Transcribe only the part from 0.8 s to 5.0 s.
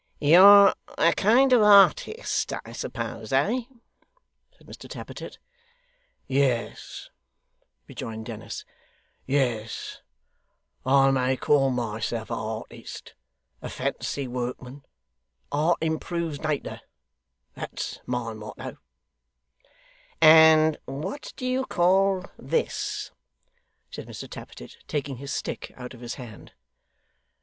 a kind of artist, I suppose eh!' said Mr